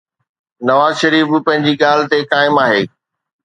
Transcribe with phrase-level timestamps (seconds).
[0.67, 2.81] نواز شريف به پنهنجي ڳالهه تي قائم آهي.